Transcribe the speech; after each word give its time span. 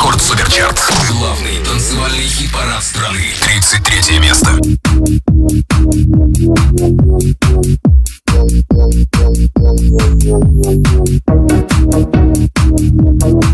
Рекорд 0.00 0.22
Суперчарт. 0.22 0.80
Главный 1.10 1.58
танцевальный 1.62 2.26
хит-парад 2.26 2.82
страны. 2.82 3.34
33 3.38 4.18
место. 4.18 4.58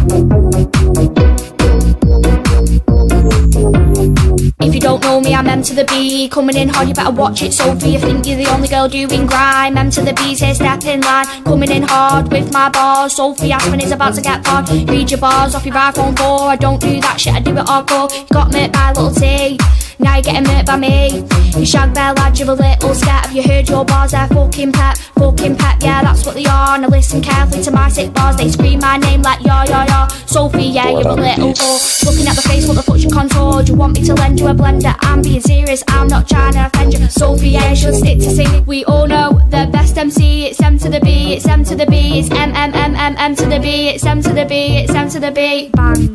If 0.09 0.31
you 0.31 0.46
know 5.17 5.29
me, 5.29 5.35
I'm 5.35 5.47
M 5.47 5.63
to 5.63 5.75
the 5.75 5.85
B. 5.85 6.29
Coming 6.29 6.57
in 6.57 6.69
hard, 6.69 6.89
you 6.89 6.95
better 6.95 7.11
watch 7.11 7.43
it, 7.43 7.53
Sophie. 7.53 7.91
You 7.91 7.99
think 7.99 8.27
you're 8.27 8.37
the 8.37 8.47
only 8.53 8.69
girl 8.69 8.89
doing 8.89 9.27
grime. 9.27 9.79
M 9.79 9.91
to 9.91 10.03
the 10.03 10.13
B's 10.13 10.41
here, 10.41 10.55
step 10.55 10.85
in 10.85 11.01
line. 11.01 11.27
Coming 11.45 11.71
in 11.71 11.83
hard 11.83 12.31
with 12.31 12.53
my 12.53 12.69
bars. 12.69 13.17
Sophie 13.17 13.53
Aspen 13.53 13.81
is 13.81 13.93
about 13.93 14.15
to 14.15 14.21
get 14.21 14.47
hard. 14.47 14.69
Read 14.69 15.11
your 15.11 15.21
bars 15.21 15.55
off 15.55 15.65
your 15.65 15.75
iPhone 15.75 16.17
4. 16.19 16.51
I 16.51 16.57
don't 16.57 16.81
do 16.81 17.01
that 17.01 17.21
shit, 17.21 17.35
I 17.35 17.41
do 17.41 17.57
it 17.57 17.67
hardcore. 17.67 18.13
You 18.13 18.27
got 18.33 18.53
me 18.53 18.69
by 18.69 18.93
little 18.93 19.11
T. 19.11 19.59
Now 19.99 20.15
you're 20.15 20.23
getting 20.23 20.45
hurt 20.45 20.67
by 20.67 20.77
me. 20.77 21.25
You 21.57 21.65
shag 21.65 21.95
bear 21.95 22.13
lad, 22.13 22.39
you're 22.39 22.51
a 22.51 22.55
little 22.55 22.95
scat. 22.95 23.27
Have 23.27 23.35
you 23.35 23.43
heard 23.43 23.69
your 23.69 23.85
bars? 23.85 24.13
They're 24.13 24.29
fucking 24.29 24.73
pep, 24.73 24.97
fucking 25.19 25.57
pep. 25.57 25.79
Yeah, 25.81 26.03
that's 26.03 26.27
what 26.27 26.35
they 26.35 26.45
are. 26.45 26.79
Now 26.79 26.89
listen 26.89 27.23
carefully 27.23 27.63
to 27.63 27.71
my 27.71 27.89
sick 27.89 28.13
bars. 28.13 28.37
They 28.37 28.51
scream 28.51 28.81
my 28.81 28.99
name 28.99 29.23
like 29.23 29.41
yo 29.45 29.63
yo 29.65 29.85
yo. 29.85 30.07
Sophie, 30.27 30.65
yeah, 30.65 30.91
you're 30.91 31.01
a 31.01 31.15
little 31.15 31.53
whore. 31.53 31.57
Oh. 31.61 32.11
Looking 32.11 32.27
at 32.29 32.37
the 32.37 32.43
face, 32.43 32.67
what 32.69 32.77
the 32.77 32.83
fuck's 32.83 33.05
your 33.05 33.13
contour? 33.13 33.63
Do 33.63 33.73
you 33.73 33.79
want 33.79 33.95
me 33.95 34.05
to 34.05 34.15
lend 34.15 34.39
you 34.39 34.49
a 34.49 34.55
blender? 34.55 34.95
I'm 35.01 35.23
being 35.23 35.41
serious, 35.41 35.83
I'm 35.89 36.09
not 36.09 36.29
trying 36.29 36.53
to 36.53 36.67
offend 36.67 36.93
you. 36.93 37.07
Sophie, 37.09 37.51
yeah, 37.51 37.73
she'll 37.75 37.95
stick 37.95 38.19
to 38.19 38.31
singing. 38.31 38.67
We 38.67 38.85
all 38.85 39.07
know 39.07 39.41
the 39.49 39.69
best 39.73 39.97
MC. 39.97 40.47
It's 40.47 40.61
M 40.61 40.79
to 40.79 40.91
the 40.91 41.01
B, 41.01 41.33
it's 41.35 41.47
M 41.47 41.65
to 41.65 41.75
the 41.75 41.87
B, 41.87 42.19
it's 42.19 42.31
M 42.31 42.55
M 42.55 42.75
M 42.75 42.95
M 42.95 43.17
M 43.17 43.35
to 43.37 43.47
the 43.47 43.59
B, 43.59 43.89
it's 43.89 44.05
M 44.05 44.21
to 44.23 44.33
the 44.33 44.45
B, 44.45 44.77
it's 44.77 44.95
M 44.95 45.09
to 45.09 45.21
the 45.21 45.31
B. 45.31 45.71
Bang. 45.73 46.15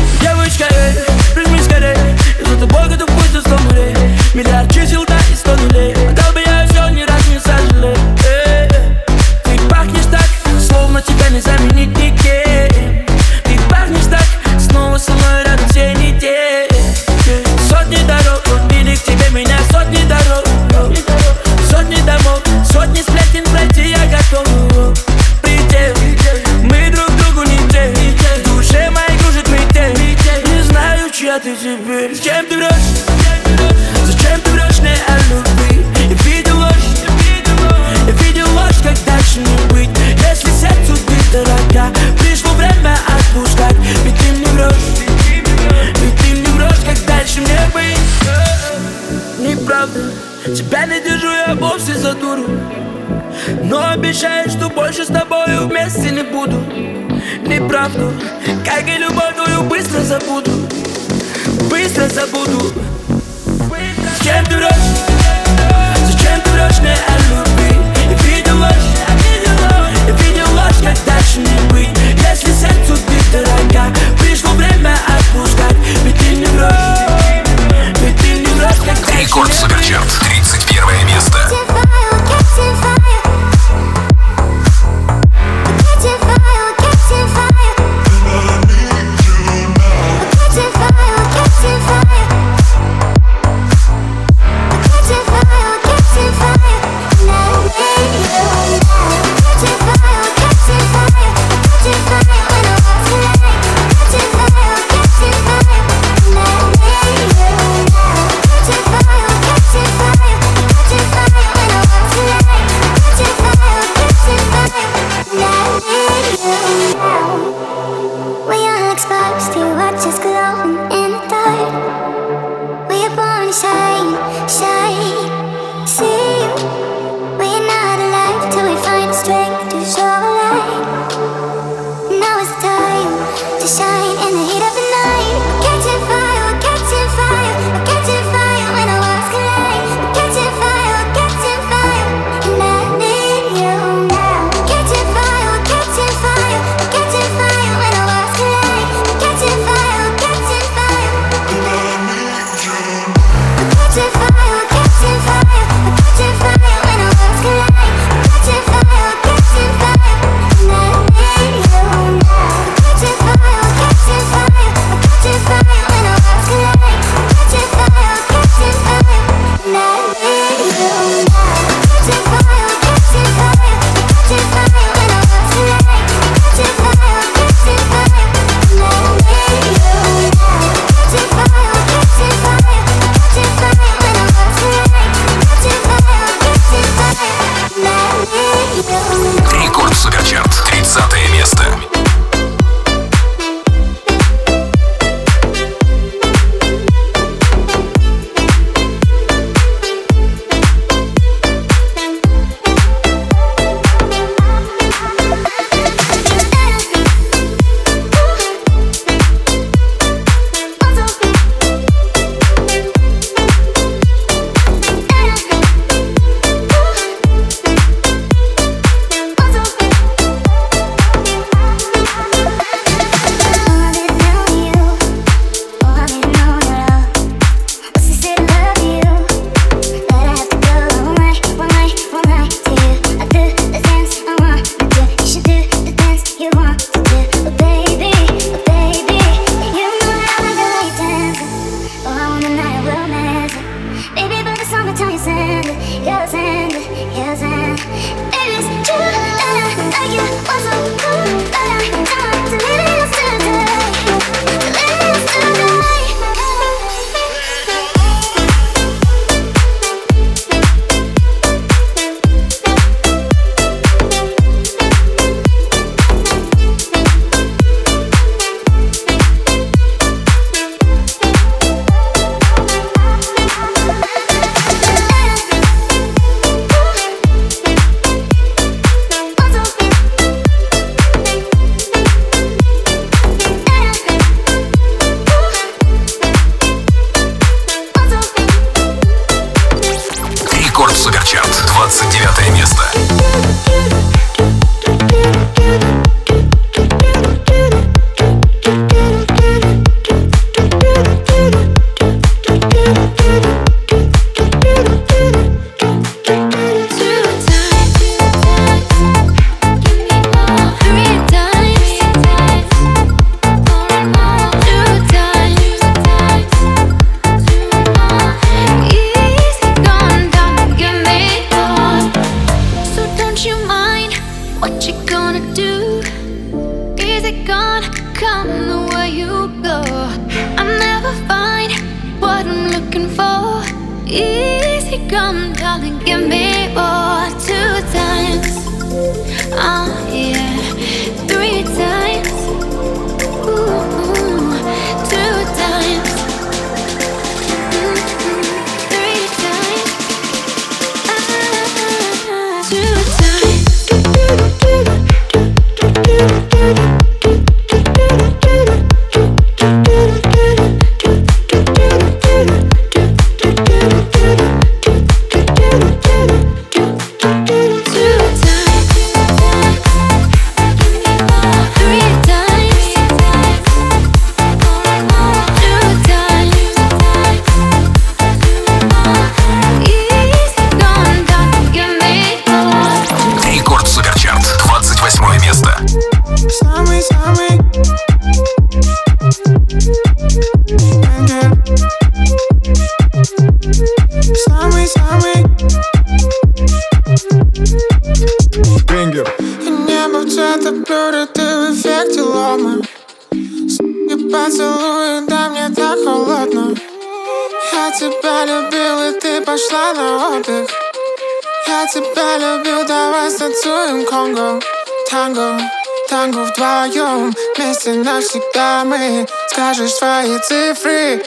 навсегда 418.33 418.83
мы 418.85 419.27
Скажешь 419.49 419.91
свои 419.91 420.37
цифры. 420.39 421.21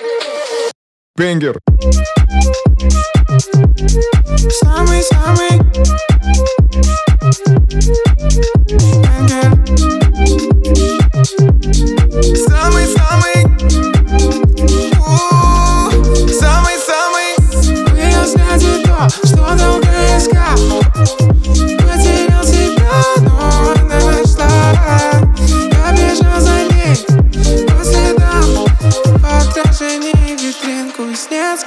Бенгер. 1.17 1.61
Самый-самый. 4.62 5.61
Бенгер. 9.02 9.94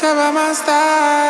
nunca 0.08 0.32
va 0.32 0.48
a 0.48 0.52
estar. 0.52 1.27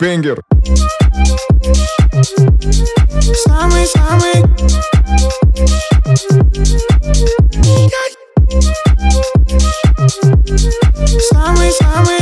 Бенгер. 0.00 0.42
Самый-самый. 3.46 4.44
Самый-самый. 11.30 12.19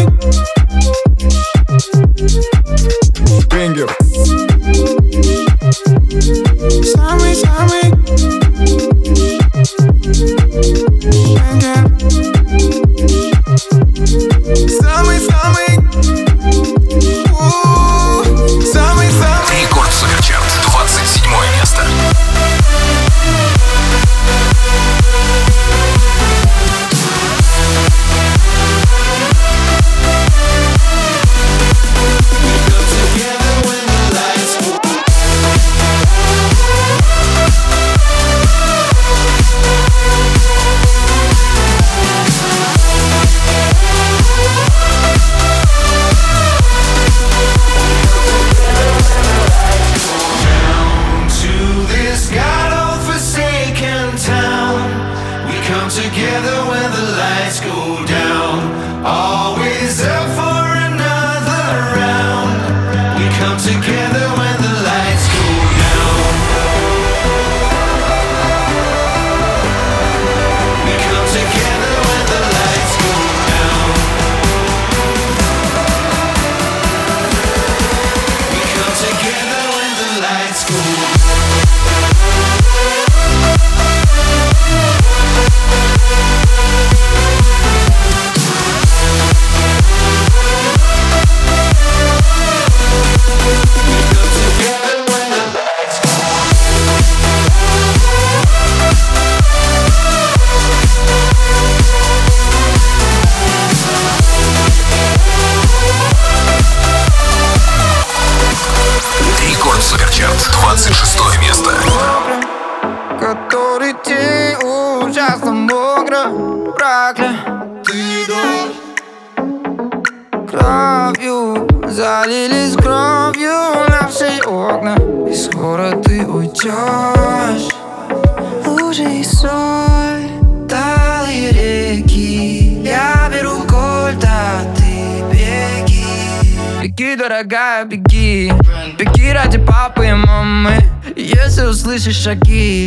aquí. 142.29 142.78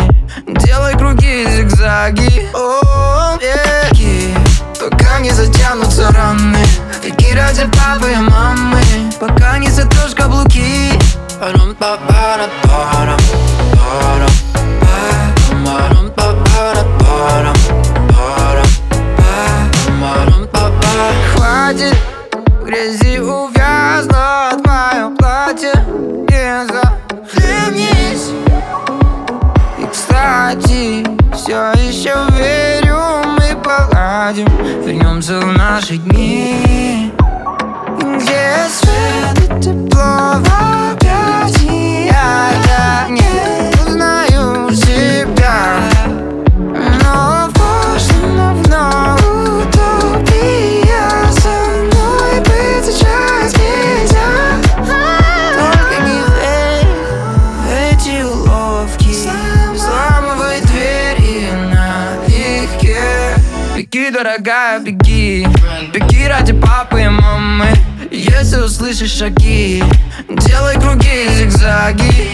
наши 69.02 69.18
шаги 69.18 69.84
Делай 70.30 70.80
круги, 70.80 71.28
зигзаги. 71.36 72.32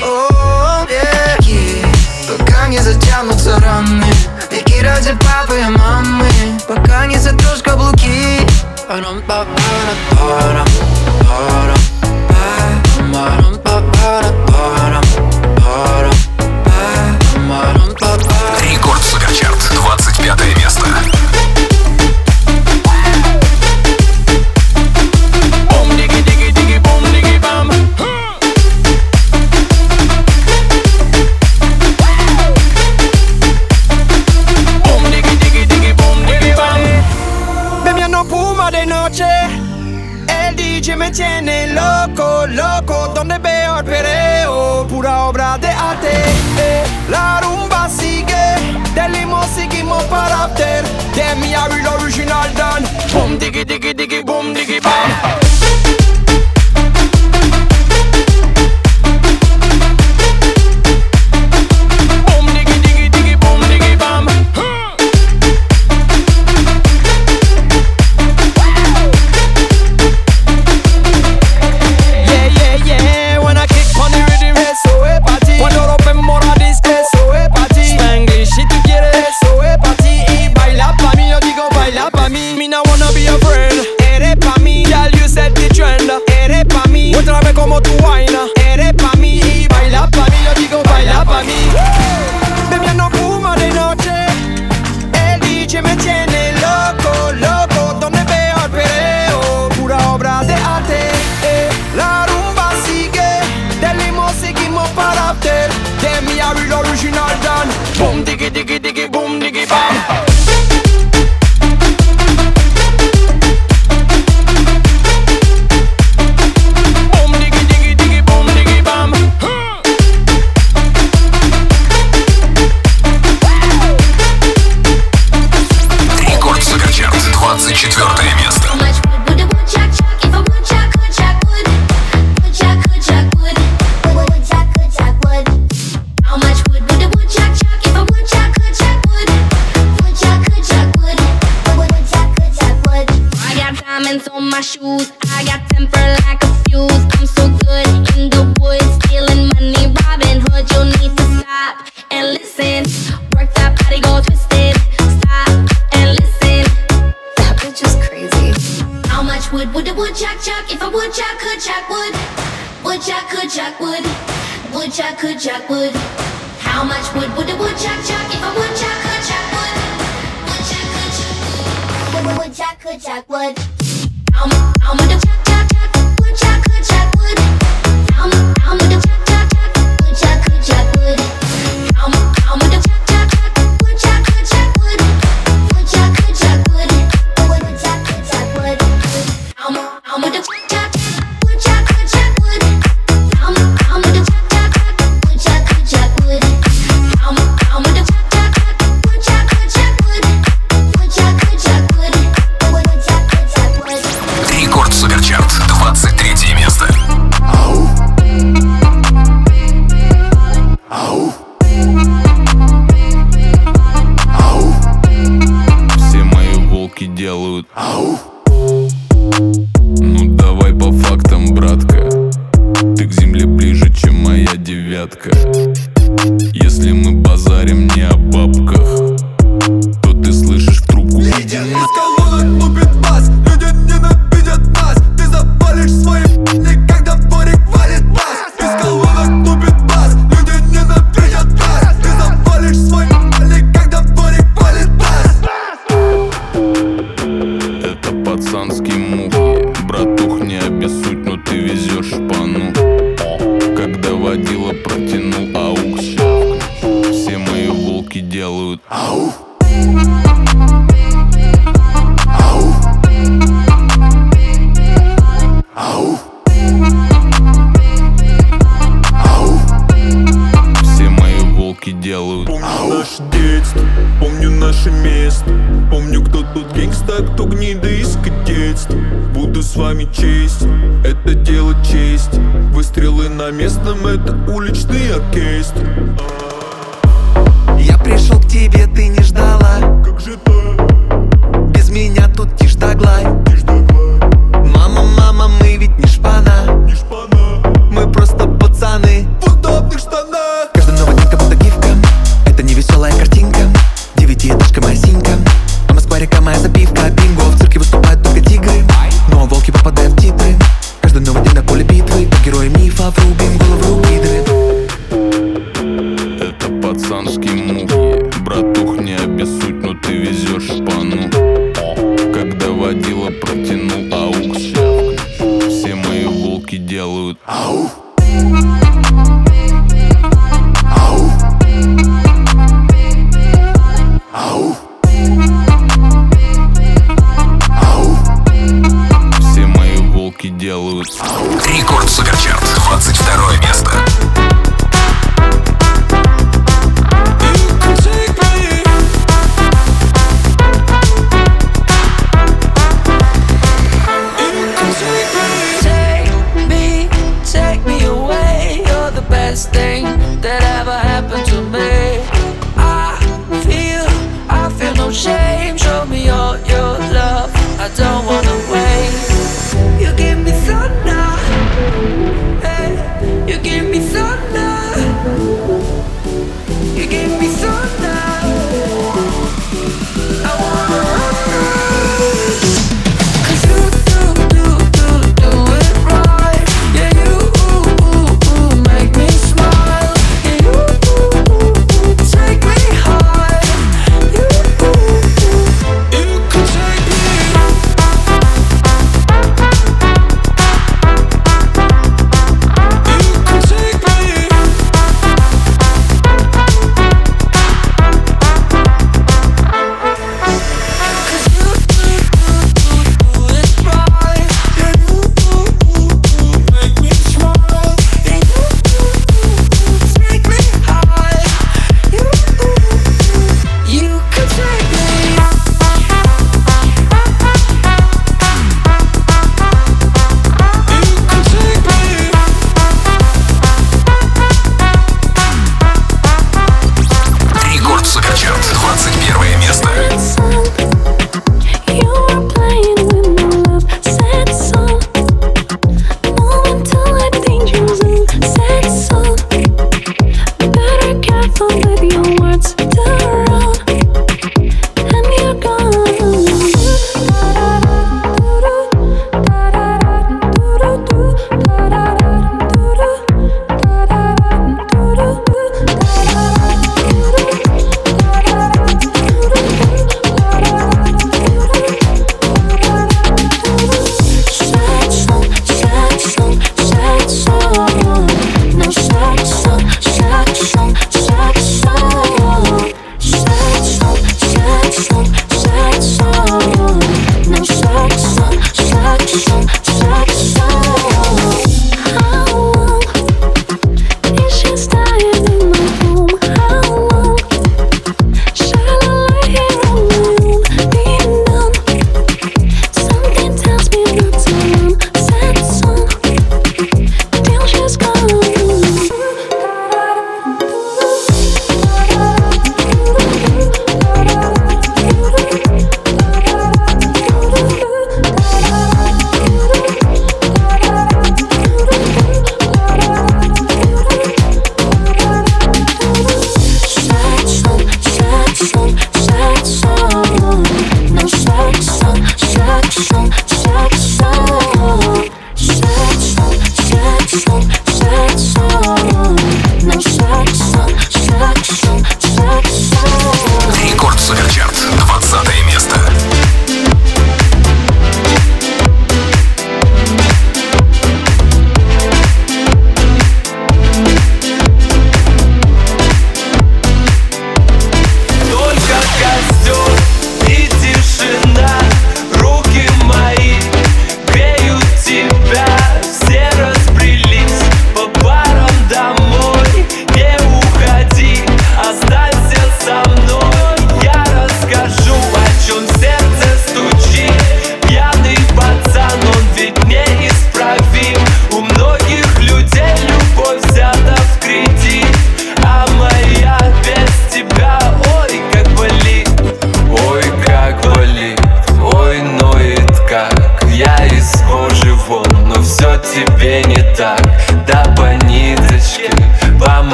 Веки 0.90 1.86
Пока 2.28 2.68
не 2.68 2.80
затянутся 2.80 3.60
раны. 3.60 4.04
Веки 4.52 4.82
ради 4.84 5.14
папы 5.14 5.60
и 5.60 5.70
мамы. 5.70 6.28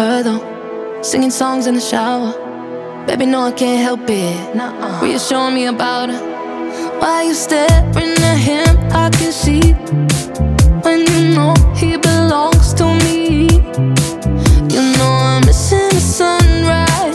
her 0.00 0.22
though. 0.22 1.02
Singing 1.02 1.30
songs 1.30 1.66
in 1.66 1.74
the 1.74 1.80
shower. 1.80 2.32
Baby, 3.06 3.26
no, 3.26 3.40
I 3.42 3.52
can't 3.52 3.82
help 3.82 4.08
it. 4.08 4.56
Why 4.56 5.08
you 5.12 5.18
showing 5.18 5.54
me 5.54 5.66
about 5.66 6.08
her. 6.08 6.22
Why 7.00 7.24
you 7.28 7.34
staring 7.34 8.16
at 8.32 8.38
him? 8.48 8.72
I 9.04 9.10
can 9.18 9.32
see 9.32 9.72
when 10.84 11.00
you 11.10 11.20
know 11.36 11.54
he 11.80 11.96
belongs 11.96 12.72
to 12.74 12.86
me. 13.04 13.48
You 14.74 14.82
know 14.96 15.12
I'm 15.30 15.40
missing 15.46 15.90
the 15.96 16.00
sunrise. 16.18 17.09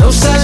No 0.00 0.10
side 0.10 0.39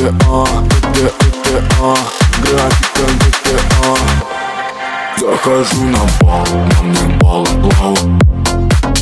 GTA, 0.00 0.46
GTA, 0.94 1.94
графика 2.42 3.04
GTA 3.20 3.98
Захожу 5.18 5.84
на 5.84 5.98
бал, 6.22 6.46
на 6.48 6.82
мне 6.82 7.18
балом 7.18 7.46
плавал 7.60 7.96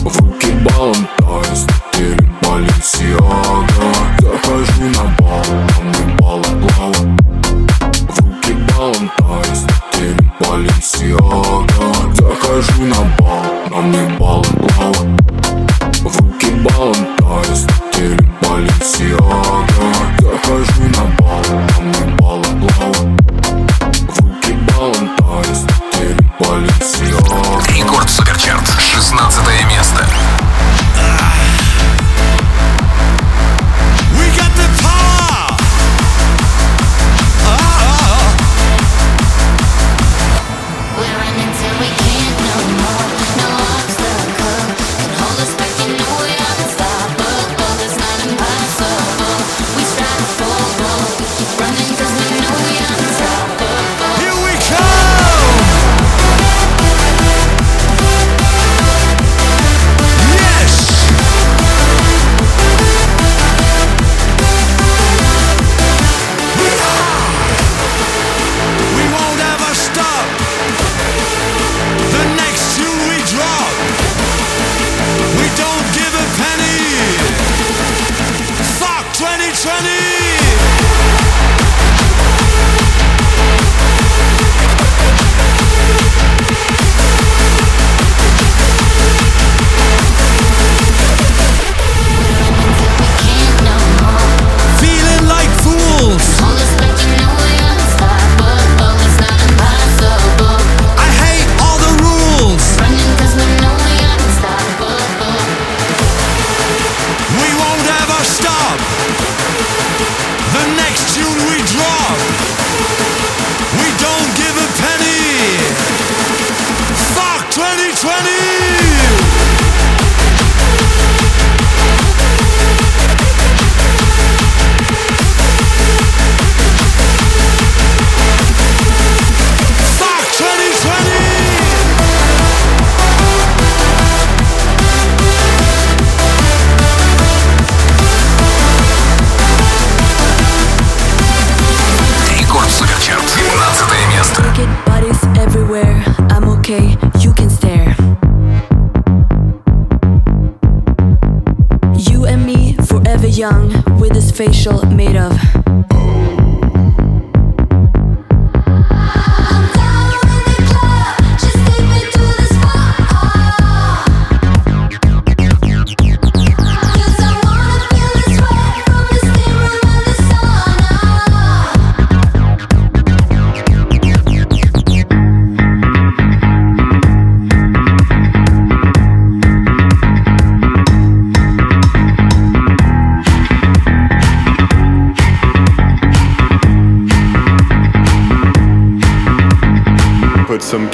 В 0.03 0.21
руки 0.21 0.51
балом 0.65 1.09
тайст, 1.19 1.71
Захожу 4.21 4.85
на 4.89 5.05
бал, 5.21 5.45
на 5.47 5.85
мне 5.85 6.17
балом 6.19 6.63
плавал 6.63 6.93
В 8.09 8.19
руки 8.19 8.53
балом 8.77 9.11
тайст, 9.19 9.71
перед 9.93 10.21
Баленсиага. 10.41 11.87
Захожу 12.13 12.83
на 12.83 13.01
бал, 13.21 13.45
на 13.71 13.77
мне 13.83 14.19
балом 14.19 14.45
плавал 14.45 15.07
В 16.03 16.21
руки 16.21 16.51
балом 16.65 17.08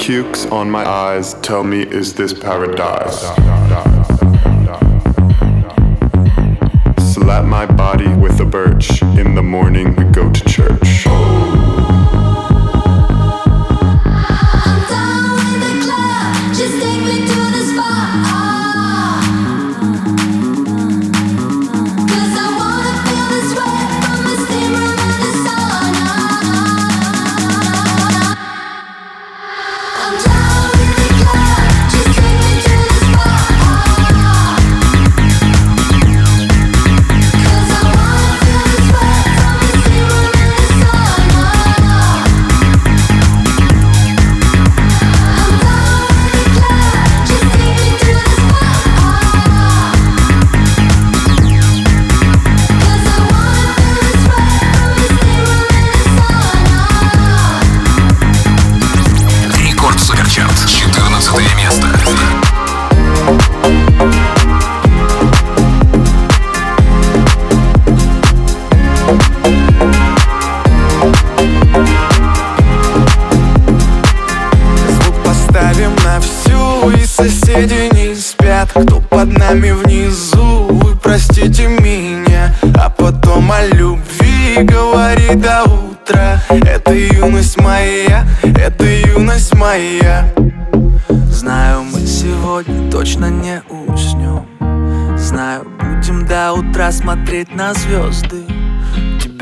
Pukes 0.05 0.45
on 0.51 0.69
my 0.69 0.87
eyes 0.87 1.33
tell 1.41 1.63
me 1.63 1.81
is 1.81 2.13
this 2.13 2.31
paradise. 2.31 3.23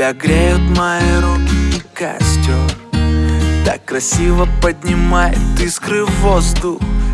Тебя 0.03 0.13
греют 0.15 0.77
мои 0.77 1.15
руки 1.21 1.77
и 1.77 1.81
костер. 1.93 2.59
Так 3.63 3.85
красиво 3.85 4.49
поднимает 4.61 5.37
искры 5.61 6.03
воздух 6.03 6.81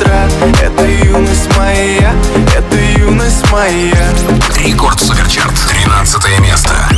Это 0.00 0.86
юность 0.86 1.56
моя, 1.56 2.14
это 2.56 2.76
юность 2.98 3.50
моя. 3.50 4.14
Рекорд 4.64 5.00
Суперчарт, 5.00 5.54
13 5.68 6.40
место. 6.40 6.97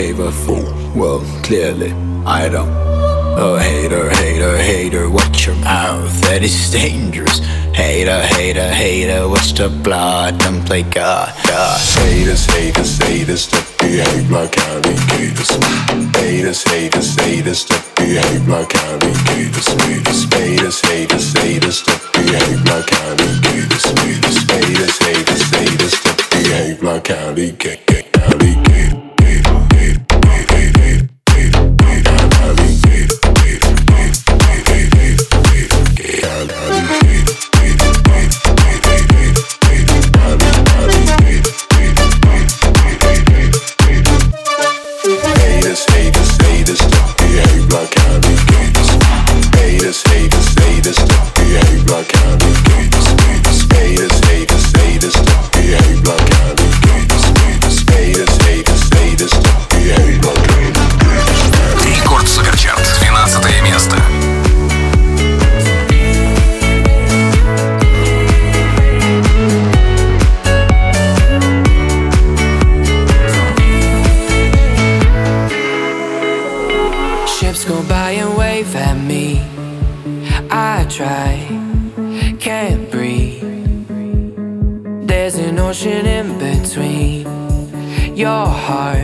Gave 0.00 0.18
a 0.20 0.32
fool? 0.32 0.64
Well, 0.96 1.20
clearly 1.42 1.92
I 2.24 2.48
don't. 2.48 2.72
Oh, 3.42 3.56
hater, 3.58 4.08
hater, 4.08 4.56
hater, 4.56 5.10
watch 5.10 5.46
your 5.46 5.56
mouth, 5.56 6.14
that 6.22 6.42
is 6.42 6.56
dangerous. 6.70 7.38
Hater, 7.82 8.20
hater, 8.34 8.68
hater, 8.82 9.28
watch 9.28 9.52
the 9.52 9.68
blood, 9.68 10.38
don't 10.38 10.64
play 10.64 10.84
God, 10.84 11.28
God. 11.46 11.78
Haters, 12.00 12.46
haters, 12.46 12.96
haters 13.04 13.44
that 13.52 13.66
behave 13.78 14.30
like 14.30 14.56
alligators. 14.68 15.50
Haters, 16.16 16.62
haters, 16.70 17.10
haters 17.20 17.62
that 17.68 17.84
behave 17.96 18.48
like 18.48 18.74
alligators. 18.86 19.68
Haters, 20.32 20.80
haters, 20.88 21.28
haters, 21.40 21.78
that 21.84 22.00
behave 22.16 22.62
like 22.72 22.90
alligators. 23.04 23.84
Haters, 24.00 24.96
haters, 25.04 25.44
haters 25.56 25.96
that 26.04 26.18
behave 26.32 26.82
like 26.82 27.10
alligators. 27.10 27.80
high. 88.70 88.99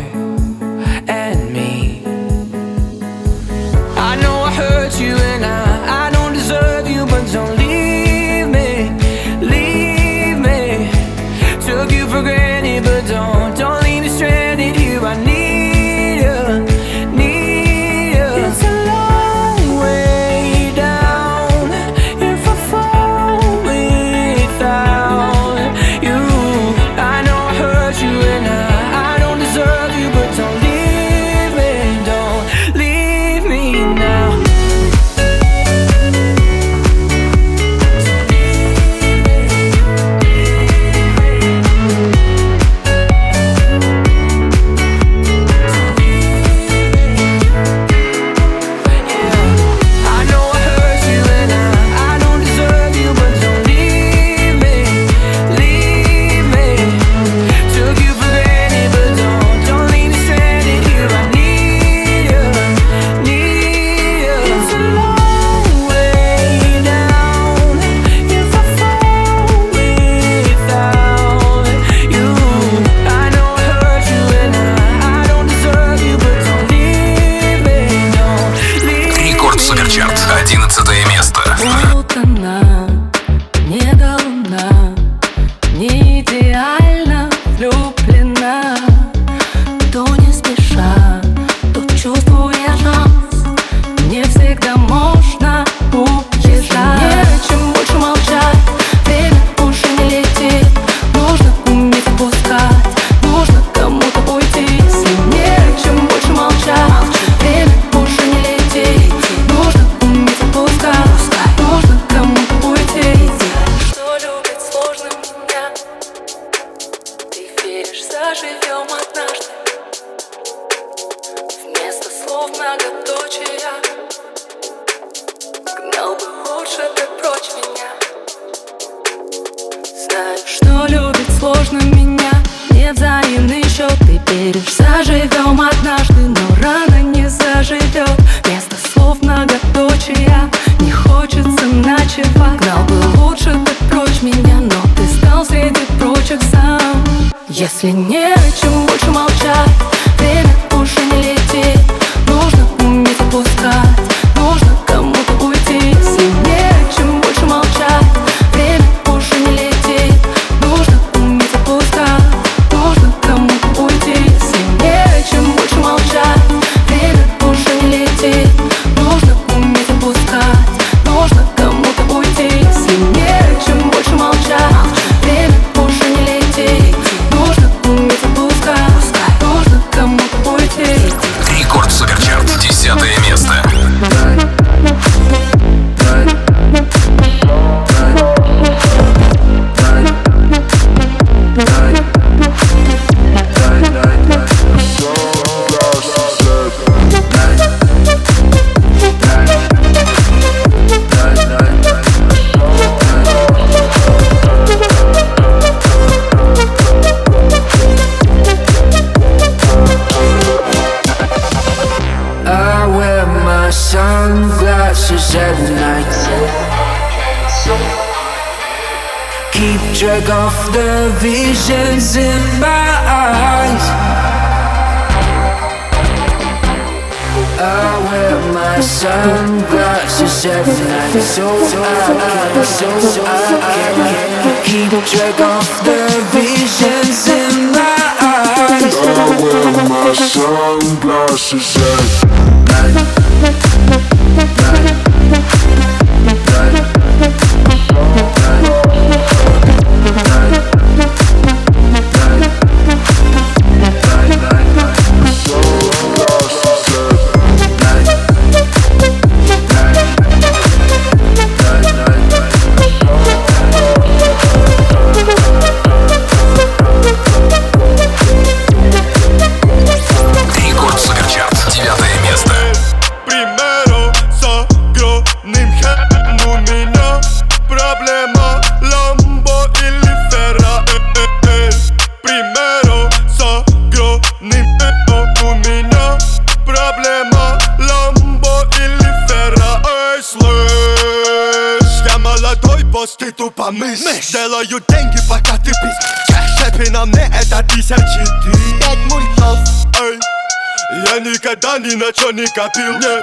пропил 302.66 302.92
yeah. 303.00 303.20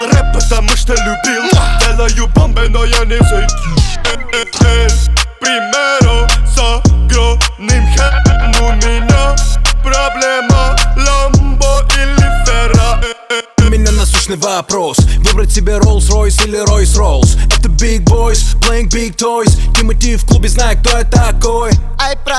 Рэп 0.00 0.34
потому 0.34 0.70
что 0.76 0.92
любил 0.94 1.42
Делаю 1.80 2.28
бомбы, 2.34 2.68
но 2.68 2.84
я 2.84 3.04
не 3.04 3.16
взойду 3.16 3.54
Примеру 5.40 6.28
с 6.46 6.58
огромным 6.58 7.86
хэм 7.94 8.52
У 8.60 8.72
меня 8.72 9.36
проблема 9.82 10.76
Ламбо 10.96 11.86
или 11.94 12.44
Ферра 12.44 13.00
У 13.58 13.70
меня 13.70 13.90
насущный 13.92 14.36
вопрос 14.36 14.98
Выбрать 15.18 15.52
себе 15.52 15.74
Rolls-Royce 15.74 16.46
или 16.46 16.58
Royce-Rolls 16.64 17.38
Это 17.58 17.68
Big 17.68 18.04
Boys, 18.04 18.58
playing 18.60 18.88
Big 18.88 19.16
Toys. 19.16 19.58
Тимати 19.76 20.16
в 20.16 20.24
клубе, 20.26 20.48
знает 20.48 20.80
кто 20.80 20.98
это 20.98 21.31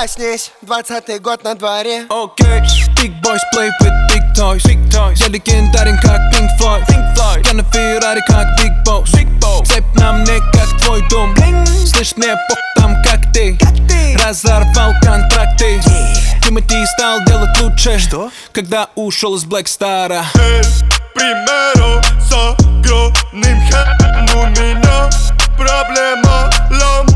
Проснись, 0.03 0.51
двадцатый 0.61 1.17
год 1.17 1.45
на 1.45 1.55
дворе 1.55 2.05
Окей, 2.09 2.59
big 2.97 3.21
boys 3.21 3.39
play 3.53 3.69
with 3.79 3.93
big 4.09 4.21
toys, 4.35 4.61
big 4.65 4.77
toys. 4.89 5.15
Я 5.15 5.29
легендарен 5.29 5.97
как 6.01 6.19
Pink 6.33 6.49
Floyd, 6.59 6.85
Pink 6.89 7.15
Floyd. 7.15 7.47
Я 7.47 7.53
на 7.53 7.63
Феррари 7.71 8.19
как 8.27 8.45
Big 8.59 8.83
Boss, 8.85 9.05
Big 9.13 9.29
Boss. 9.39 9.63
Цепь 9.65 9.85
на 9.95 10.11
мне 10.11 10.41
как 10.51 10.67
твой 10.81 11.07
дом, 11.07 11.33
Bling. 11.35 11.65
слышь 11.85 12.17
мне 12.17 12.35
по 12.35 12.81
там 12.81 13.01
как 13.01 13.31
ты, 13.31 13.57
как 13.57 13.75
ты. 13.87 14.17
Разорвал 14.21 14.91
контракты, 15.01 15.77
yeah. 15.77 16.41
Тимати 16.43 16.85
стал 16.97 17.23
делать 17.23 17.57
лучше, 17.61 17.97
что? 17.97 18.29
Когда 18.51 18.89
ушел 18.95 19.35
из 19.35 19.45
Black 19.45 19.67
Star. 19.67 20.11
Э, 20.11 20.61
примеру 21.15 22.01
с 22.19 22.33
огромным 22.33 23.71
хэ, 23.71 23.85
ну, 24.33 24.41
у 24.41 24.47
меня 24.47 25.09
проблема 25.57 26.51
ломать. 26.69 27.12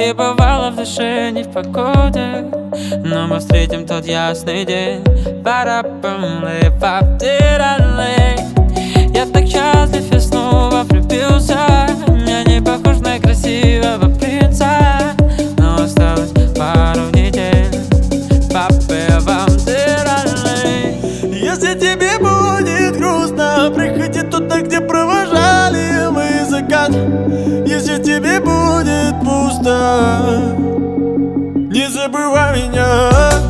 И 0.00 0.14
бывало 0.14 0.70
в 0.70 0.76
душе 0.76 1.30
не 1.30 1.42
в 1.42 1.50
покое 1.52 2.50
Но 3.04 3.26
мы 3.26 3.38
встретим 3.38 3.86
тот 3.86 4.06
ясный 4.06 4.64
день. 4.64 5.04
Пара 5.44 5.84
Я 9.12 9.26
так 9.26 9.46
счастлив 9.46 10.10
и 10.14 10.18
снова 10.18 10.84
влюбился. 10.84 11.58
Я 12.26 12.44
не 12.44 12.62
похож 12.62 13.00
на 13.00 13.18
красивого 13.18 14.19
пусто. 29.50 30.54
Не 31.70 31.88
забывай 31.88 32.62
меня. 32.62 33.49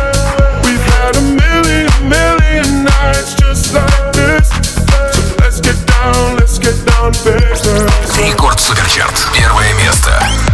Рекорд 8.21 8.59
Суперчарт. 8.59 9.31
Первое 9.33 9.73
место. 9.73 10.50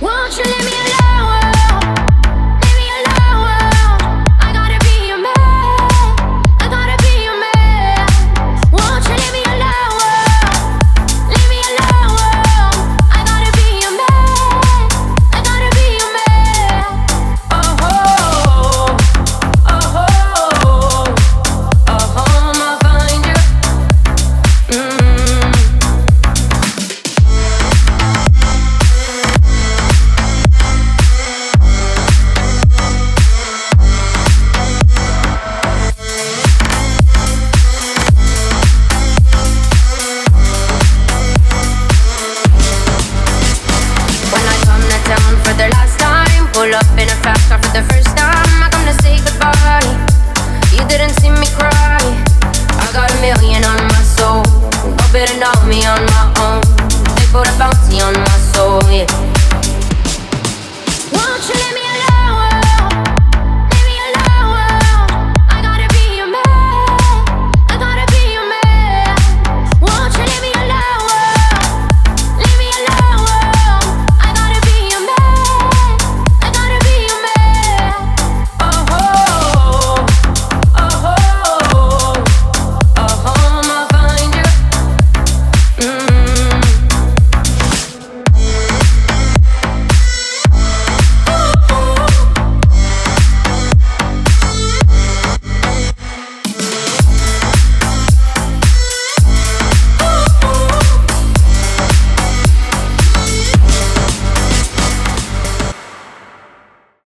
Won't 0.00 0.36
you 0.36 0.44
let 0.44 0.64
me 0.64 0.70
alone? 0.70 1.07